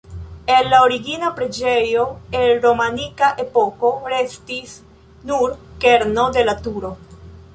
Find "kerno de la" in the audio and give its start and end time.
5.85-6.57